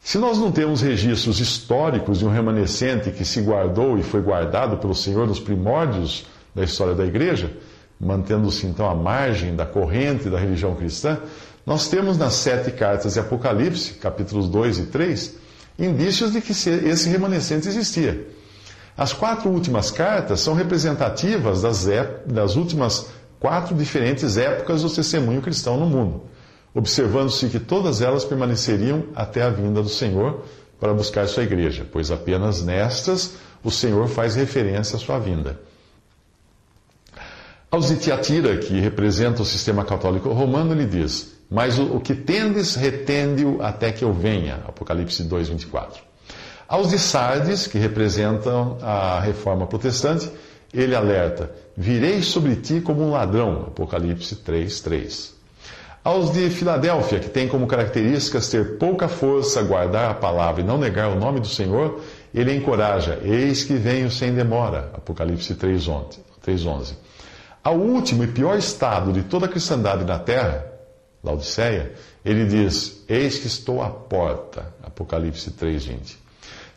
Se 0.00 0.18
nós 0.18 0.38
não 0.38 0.52
temos 0.52 0.82
registros 0.82 1.40
históricos 1.40 2.20
de 2.20 2.24
um 2.24 2.30
remanescente 2.30 3.10
que 3.10 3.24
se 3.24 3.40
guardou 3.40 3.98
e 3.98 4.02
foi 4.04 4.22
guardado 4.22 4.76
pelo 4.76 4.94
Senhor 4.94 5.26
nos 5.26 5.40
primórdios 5.40 6.26
da 6.54 6.62
história 6.62 6.94
da 6.94 7.04
igreja, 7.04 7.52
mantendo-se 8.00 8.66
então 8.66 8.88
à 8.88 8.94
margem 8.94 9.56
da 9.56 9.66
corrente 9.66 10.30
da 10.30 10.38
religião 10.38 10.76
cristã, 10.76 11.18
nós 11.64 11.88
temos 11.88 12.16
nas 12.16 12.34
sete 12.34 12.70
cartas 12.70 13.14
de 13.14 13.20
Apocalipse, 13.20 13.94
capítulos 13.94 14.48
2 14.48 14.78
e 14.78 14.86
3, 14.86 15.34
indícios 15.76 16.32
de 16.32 16.40
que 16.40 16.52
esse 16.52 17.08
remanescente 17.08 17.66
existia. 17.66 18.28
As 18.96 19.12
quatro 19.12 19.50
últimas 19.50 19.90
cartas 19.90 20.40
são 20.40 20.54
representativas 20.54 21.62
das, 21.62 21.84
das 22.24 22.54
últimas 22.54 23.08
quatro 23.40 23.74
diferentes 23.74 24.36
épocas 24.38 24.82
do 24.82 24.88
testemunho 24.88 25.42
cristão 25.42 25.76
no 25.76 25.86
mundo 25.86 26.22
observando-se 26.76 27.48
que 27.48 27.58
todas 27.58 28.02
elas 28.02 28.22
permaneceriam 28.22 29.04
até 29.14 29.40
a 29.40 29.48
vinda 29.48 29.82
do 29.82 29.88
Senhor 29.88 30.44
para 30.78 30.92
buscar 30.92 31.26
sua 31.26 31.42
igreja, 31.42 31.86
pois 31.90 32.10
apenas 32.10 32.62
nestas 32.62 33.36
o 33.64 33.70
Senhor 33.70 34.06
faz 34.08 34.36
referência 34.36 34.96
à 34.96 34.98
sua 34.98 35.18
vinda. 35.18 35.58
Aos 37.70 37.88
de 37.88 37.96
Tiatira, 37.96 38.58
que 38.58 38.78
representa 38.78 39.40
o 39.40 39.44
sistema 39.44 39.86
católico 39.86 40.28
romano, 40.28 40.72
ele 40.72 40.84
diz: 40.84 41.32
Mas 41.50 41.78
o, 41.78 41.98
que 41.98 42.14
tendes, 42.14 42.74
retende-o 42.74 43.62
até 43.62 43.90
que 43.90 44.04
eu 44.04 44.12
venha. 44.12 44.56
Apocalipse 44.68 45.24
2, 45.24 45.48
24. 45.48 46.02
Aos 46.68 46.90
de 46.90 46.98
Sardes, 46.98 47.66
que 47.66 47.78
representam 47.78 48.76
a 48.82 49.18
reforma 49.20 49.66
protestante, 49.66 50.30
ele 50.72 50.94
alerta: 50.94 51.50
Virei 51.74 52.22
sobre 52.22 52.56
ti 52.56 52.82
como 52.82 53.02
um 53.02 53.12
ladrão. 53.12 53.64
Apocalipse 53.68 54.36
3, 54.36 54.80
3. 54.80 55.35
Aos 56.06 56.30
de 56.30 56.48
Filadélfia, 56.50 57.18
que 57.18 57.28
tem 57.28 57.48
como 57.48 57.66
características 57.66 58.48
ter 58.48 58.78
pouca 58.78 59.08
força, 59.08 59.60
guardar 59.60 60.08
a 60.08 60.14
palavra 60.14 60.62
e 60.62 60.64
não 60.64 60.78
negar 60.78 61.08
o 61.08 61.18
nome 61.18 61.40
do 61.40 61.48
Senhor, 61.48 62.00
ele 62.32 62.54
encoraja: 62.54 63.18
Eis 63.24 63.64
que 63.64 63.74
venho 63.74 64.08
sem 64.08 64.32
demora. 64.32 64.88
Apocalipse 64.94 65.52
3,11. 65.56 66.94
Ao 67.60 67.74
último 67.76 68.22
e 68.22 68.28
pior 68.28 68.56
estado 68.56 69.12
de 69.12 69.24
toda 69.24 69.46
a 69.46 69.48
cristandade 69.48 70.04
na 70.04 70.16
terra, 70.16 70.64
Laodiceia, 71.24 71.94
ele 72.24 72.46
diz: 72.46 73.02
Eis 73.08 73.40
que 73.40 73.48
estou 73.48 73.82
à 73.82 73.90
porta. 73.90 74.72
Apocalipse 74.84 75.50
3,20. 75.50 76.18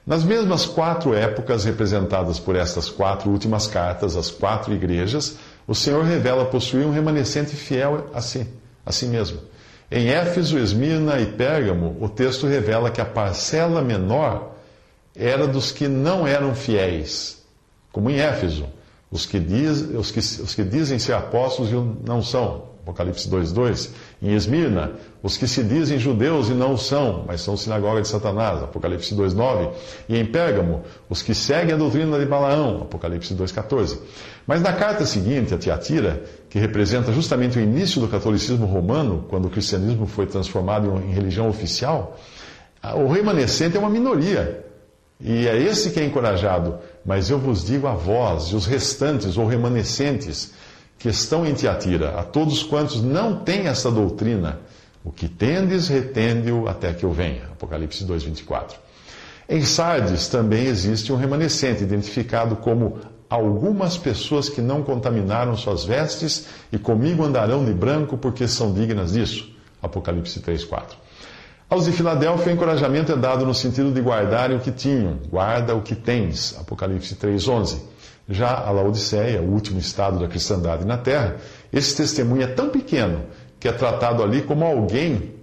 Nas 0.08 0.24
mesmas 0.24 0.66
quatro 0.66 1.14
épocas 1.14 1.66
representadas 1.66 2.40
por 2.40 2.56
estas 2.56 2.90
quatro 2.90 3.30
últimas 3.30 3.68
cartas, 3.68 4.18
as 4.18 4.32
quatro 4.32 4.74
igrejas, 4.74 5.38
o 5.68 5.76
Senhor 5.76 6.04
revela 6.04 6.46
possuir 6.46 6.84
um 6.84 6.92
remanescente 6.92 7.56
fiel 7.56 8.08
a 8.12 8.22
si 8.22 8.48
assim 8.90 9.08
mesmo. 9.08 9.40
Em 9.92 10.10
Éfeso, 10.10 10.58
Esmirna 10.58 11.20
e 11.20 11.28
Pérgamo, 11.28 11.96
o 12.02 12.10
texto 12.10 12.48
revela 12.48 12.92
que 12.92 13.00
a 13.00 13.06
parcela 13.06 13.82
menor 13.82 14.56
era 15.16 15.48
dos 15.48 15.72
que 15.72 15.88
não 15.88 16.28
eram 16.28 16.54
fiéis, 16.54 17.44
como 17.92 18.10
em 18.10 18.20
Éfeso, 18.20 18.68
os 19.12 19.26
que, 19.26 19.40
diz, 19.40 19.82
os 19.82 20.12
que, 20.12 20.20
os 20.20 20.54
que 20.54 20.64
dizem 20.64 21.00
ser 21.00 21.14
apóstolos 21.14 21.72
e 21.72 21.76
não 22.08 22.22
são. 22.22 22.70
Apocalipse 22.82 23.30
2,2. 23.30 23.90
Em 24.22 24.34
Esmirna, 24.34 24.92
os 25.24 25.38
que 25.38 25.48
se 25.48 25.64
dizem 25.64 25.98
judeus 25.98 26.50
e 26.50 26.54
não 26.54 26.76
são, 26.76 27.24
mas 27.26 27.40
são 27.40 27.56
sinagoga 27.56 28.02
de 28.02 28.08
Satanás. 28.08 28.62
Apocalipse 28.62 29.16
2,9. 29.16 29.72
E 30.10 30.18
em 30.18 30.26
Pérgamo, 30.26 30.84
os 31.10 31.22
que 31.22 31.34
seguem 31.34 31.74
a 31.74 31.78
doutrina 31.78 32.20
de 32.20 32.26
Balaão. 32.26 32.82
Apocalipse 32.82 33.34
2,14. 33.34 33.98
Mas 34.46 34.62
na 34.62 34.74
carta 34.74 35.06
seguinte, 35.06 35.54
a 35.54 35.58
Tiatira, 35.58 36.22
que 36.50 36.60
representa 36.60 37.14
justamente 37.14 37.58
o 37.58 37.62
início 37.62 38.02
do 38.02 38.10
catolicismo 38.10 38.66
romano, 38.66 39.26
quando 39.30 39.46
o 39.46 39.50
cristianismo 39.50 40.06
foi 40.06 40.26
transformado 40.26 41.02
em 41.06 41.14
religião 41.14 41.48
oficial, 41.48 42.18
o 42.96 43.08
remanescente 43.08 43.78
é 43.78 43.80
uma 43.80 43.90
minoria. 43.90 44.66
E 45.22 45.48
é 45.48 45.58
esse 45.58 45.92
que 45.92 46.00
é 46.00 46.04
encorajado. 46.06 46.78
Mas 47.06 47.30
eu 47.30 47.40
vos 47.40 47.64
digo 47.64 47.88
a 47.88 47.94
vós 47.94 48.48
e 48.48 48.56
os 48.56 48.66
restantes 48.66 49.38
ou 49.38 49.46
remanescentes 49.46 50.54
que 51.00 51.08
estão 51.08 51.46
em 51.46 51.54
Tiatira, 51.54 52.20
a 52.20 52.24
todos 52.24 52.62
quantos 52.62 53.02
não 53.02 53.38
têm 53.38 53.68
essa 53.68 53.90
doutrina, 53.90 54.60
o 55.04 55.12
que 55.12 55.30
tendes, 55.30 55.88
retende-o 55.88 56.68
até 56.68 56.94
que 56.94 57.06
eu 57.06 57.14
venha. 57.14 57.44
Apocalipse 57.54 58.04
2, 58.04 58.24
24. 58.24 58.78
Em 59.48 59.64
Sardes 59.64 60.28
também 60.28 60.66
existe 60.66 61.12
um 61.12 61.16
remanescente, 61.16 61.82
identificado 61.82 62.58
como 62.58 63.00
algumas 63.30 63.98
pessoas 63.98 64.50
que 64.50 64.62
não 64.62 64.84
contaminaram 64.84 65.56
suas 65.56 65.86
vestes 65.86 66.48
e 66.72 66.78
comigo 66.78 67.24
andarão 67.24 67.64
de 67.64 67.74
branco 67.74 68.18
porque 68.18 68.48
são 68.48 68.74
dignas 68.74 69.14
disso. 69.14 69.50
Apocalipse 69.82 70.42
3, 70.42 70.66
4. 70.66 70.98
Aos 71.70 71.86
de 71.86 71.92
Filadélfia, 71.94 72.52
o 72.52 72.56
encorajamento 72.56 73.12
é 73.12 73.16
dado 73.16 73.46
no 73.46 73.54
sentido 73.54 73.92
de 73.92 74.02
guardarem 74.02 74.58
o 74.58 74.60
que 74.60 74.72
tinham. 74.72 75.20
Guarda 75.30 75.76
o 75.76 75.82
que 75.82 75.96
tens. 75.96 76.58
Apocalipse 76.60 77.16
3, 77.16 77.48
11. 77.48 77.82
Já 78.30 78.54
a 78.54 78.70
Laodiceia, 78.70 79.42
o 79.42 79.52
último 79.52 79.80
estado 79.80 80.20
da 80.20 80.28
cristandade 80.28 80.86
na 80.86 80.98
terra, 80.98 81.38
esse 81.74 81.98
testemunho 81.98 82.44
é 82.44 82.48
tão 82.48 82.70
pequeno 82.70 83.26
que 83.60 83.68
é 83.68 83.72
tratado 83.72 84.22
ali 84.22 84.44
como 84.44 84.64
alguém, 84.64 85.34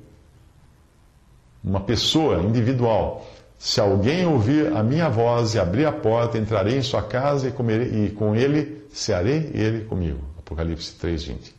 uma 1.64 1.80
pessoa 1.80 2.38
individual. 2.38 3.26
Se 3.58 3.80
alguém 3.80 4.24
ouvir 4.24 4.72
a 4.72 4.84
minha 4.84 5.08
voz 5.08 5.54
e 5.54 5.58
abrir 5.58 5.84
a 5.84 5.90
porta, 5.90 6.38
entrarei 6.38 6.78
em 6.78 6.82
sua 6.82 7.02
casa 7.02 7.48
e, 7.48 7.50
comerei, 7.50 8.06
e 8.06 8.10
com 8.10 8.36
ele 8.36 8.86
cearei 8.92 9.50
ele 9.52 9.84
comigo. 9.84 10.20
Apocalipse 10.38 10.94
3:20. 11.00 11.54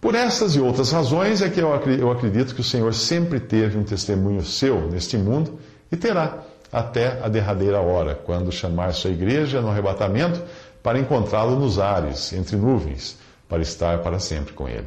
Por 0.00 0.16
essas 0.16 0.56
e 0.56 0.60
outras 0.60 0.90
razões 0.90 1.40
é 1.40 1.48
que 1.48 1.60
eu 1.60 2.10
acredito 2.10 2.52
que 2.52 2.60
o 2.60 2.64
Senhor 2.64 2.92
sempre 2.92 3.38
teve 3.38 3.78
um 3.78 3.84
testemunho 3.84 4.42
seu 4.42 4.90
neste 4.90 5.16
mundo 5.16 5.60
e 5.92 5.96
terá 5.96 6.42
até 6.72 7.22
a 7.22 7.28
derradeira 7.28 7.80
hora, 7.80 8.14
quando 8.14 8.50
chamar 8.50 8.94
sua 8.94 9.10
igreja 9.10 9.60
no 9.60 9.68
arrebatamento 9.68 10.42
para 10.82 10.98
encontrá-lo 10.98 11.54
nos 11.56 11.78
ares, 11.78 12.32
entre 12.32 12.56
nuvens, 12.56 13.18
para 13.46 13.60
estar 13.60 13.98
para 13.98 14.18
sempre 14.18 14.54
com 14.54 14.66
ele. 14.66 14.86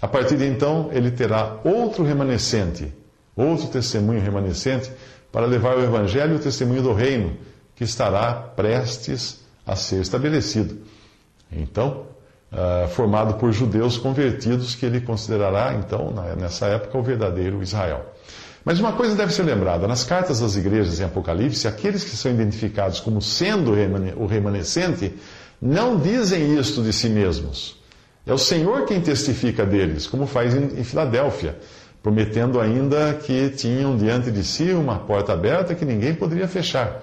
A 0.00 0.08
partir 0.08 0.36
de 0.36 0.46
então, 0.46 0.88
ele 0.90 1.10
terá 1.10 1.58
outro 1.62 2.02
remanescente, 2.02 2.92
outro 3.36 3.68
testemunho 3.68 4.20
remanescente 4.20 4.90
para 5.30 5.46
levar 5.46 5.76
o 5.76 5.84
Evangelho 5.84 6.32
e 6.32 6.36
o 6.36 6.40
testemunho 6.40 6.82
do 6.82 6.92
reino, 6.92 7.36
que 7.76 7.84
estará 7.84 8.32
prestes 8.32 9.40
a 9.66 9.76
ser 9.76 10.00
estabelecido. 10.00 10.78
Então, 11.50 12.06
uh, 12.50 12.88
formado 12.88 13.34
por 13.34 13.52
judeus 13.52 13.96
convertidos, 13.96 14.74
que 14.74 14.84
ele 14.84 15.00
considerará, 15.00 15.74
então, 15.74 16.12
nessa 16.38 16.66
época, 16.66 16.98
o 16.98 17.02
verdadeiro 17.02 17.62
Israel. 17.62 18.06
Mas 18.64 18.78
uma 18.78 18.92
coisa 18.92 19.14
deve 19.14 19.32
ser 19.32 19.42
lembrada: 19.42 19.88
nas 19.88 20.04
cartas 20.04 20.40
das 20.40 20.56
igrejas 20.56 21.00
em 21.00 21.04
Apocalipse, 21.04 21.66
aqueles 21.66 22.04
que 22.04 22.16
são 22.16 22.32
identificados 22.32 23.00
como 23.00 23.20
sendo 23.20 23.72
o 24.16 24.26
remanescente 24.26 25.14
não 25.60 25.98
dizem 25.98 26.58
isto 26.58 26.82
de 26.82 26.92
si 26.92 27.08
mesmos. 27.08 27.80
É 28.26 28.32
o 28.32 28.38
Senhor 28.38 28.84
quem 28.86 29.00
testifica 29.00 29.66
deles, 29.66 30.06
como 30.06 30.26
faz 30.26 30.54
em 30.54 30.84
Filadélfia 30.84 31.56
prometendo 32.02 32.60
ainda 32.60 33.14
que 33.14 33.50
tinham 33.50 33.96
diante 33.96 34.30
de 34.30 34.42
si 34.42 34.72
uma 34.72 34.98
porta 34.98 35.32
aberta 35.32 35.74
que 35.74 35.84
ninguém 35.84 36.14
poderia 36.14 36.48
fechar. 36.48 37.02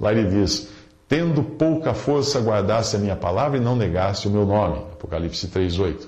Lá 0.00 0.12
ele 0.12 0.24
diz: 0.28 0.68
Tendo 1.06 1.42
pouca 1.42 1.92
força, 1.92 2.40
guardasse 2.40 2.96
a 2.96 2.98
minha 2.98 3.16
palavra 3.16 3.58
e 3.58 3.60
não 3.60 3.76
negasse 3.76 4.26
o 4.26 4.30
meu 4.30 4.46
nome. 4.46 4.78
Apocalipse 4.92 5.46
3,8. 5.48 6.06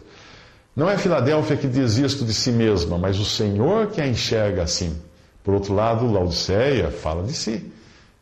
Não 0.74 0.88
é 0.88 0.96
Filadélfia 0.96 1.56
que 1.56 1.68
diz 1.68 1.98
isto 1.98 2.24
de 2.24 2.32
si 2.32 2.50
mesma, 2.50 2.96
mas 2.96 3.18
o 3.18 3.26
Senhor 3.26 3.88
que 3.88 4.00
a 4.00 4.06
enxerga 4.06 4.62
assim. 4.62 4.98
Por 5.44 5.52
outro 5.52 5.74
lado, 5.74 6.10
Laodiceia 6.10 6.90
fala 6.90 7.22
de 7.22 7.34
si 7.34 7.70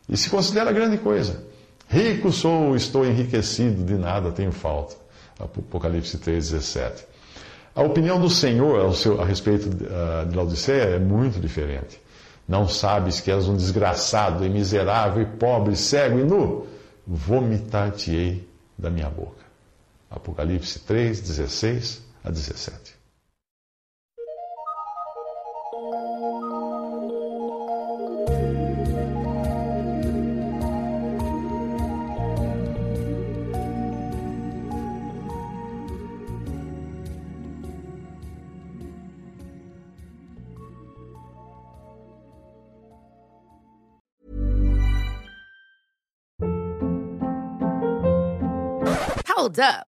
e 0.09 0.17
se 0.17 0.29
considera 0.29 0.71
grande 0.73 0.97
coisa. 0.97 1.43
Rico 1.87 2.31
sou, 2.31 2.75
estou 2.75 3.05
enriquecido, 3.05 3.85
de 3.85 3.93
nada 3.93 4.31
tenho 4.31 4.51
falta. 4.51 4.95
Apocalipse 5.39 6.17
3,17. 6.17 7.05
A 7.73 7.83
opinião 7.83 8.19
do 8.19 8.29
Senhor 8.29 8.93
seu, 8.95 9.21
a 9.21 9.25
respeito 9.25 9.67
uh, 9.67 10.27
de 10.27 10.35
Laodiceia 10.35 10.95
é 10.95 10.99
muito 10.99 11.39
diferente. 11.39 12.01
Não 12.47 12.67
sabes 12.67 13.21
que 13.21 13.31
és 13.31 13.47
um 13.47 13.55
desgraçado 13.55 14.45
e 14.45 14.49
miserável 14.49 15.23
e 15.23 15.25
pobre, 15.25 15.75
cego 15.77 16.19
e 16.19 16.23
nu? 16.23 16.67
Vomitar-te-ei 17.07 18.45
da 18.77 18.89
minha 18.89 19.09
boca. 19.09 19.41
Apocalipse 20.09 20.79
3, 20.79 21.21
16 21.21 22.10
a 22.49 22.57
17. 22.57 22.95
Hold 49.27 49.59
up. 49.59 49.90